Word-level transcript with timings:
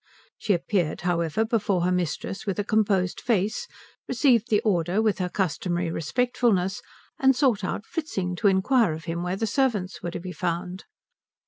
She 0.39 0.53
appeared, 0.53 1.01
however, 1.01 1.45
before 1.45 1.81
her 1.81 1.91
mistress 1.91 2.47
with 2.47 2.57
a 2.57 2.63
composed 2.63 3.21
face, 3.21 3.67
received 4.07 4.49
the 4.49 4.59
order 4.61 4.99
with 4.99 5.19
her 5.19 5.29
customary 5.29 5.91
respectfulness, 5.91 6.81
and 7.19 7.35
sought 7.35 7.63
out 7.63 7.85
Fritzing 7.85 8.35
to 8.37 8.47
inquire 8.47 8.93
of 8.93 9.05
him 9.05 9.21
where 9.21 9.35
the 9.35 9.45
servants 9.45 10.01
were 10.01 10.09
to 10.09 10.19
be 10.19 10.31
found. 10.31 10.85